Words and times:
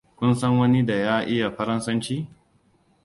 Kun 0.17 0.33
san 0.35 0.57
wani 0.59 0.83
da 0.85 0.93
ya 0.95 1.23
iya 1.33 1.51
Faransanci? 1.55 2.17